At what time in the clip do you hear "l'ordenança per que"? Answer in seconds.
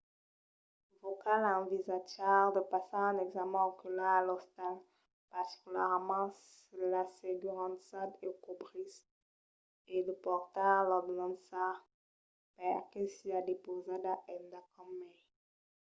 10.87-13.01